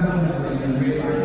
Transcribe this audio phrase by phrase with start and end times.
[0.00, 1.17] Unfortunately, we realized